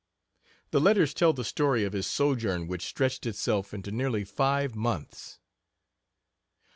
[0.71, 5.37] The letters tell the story of his sojourn, which stretched itself into nearly five months.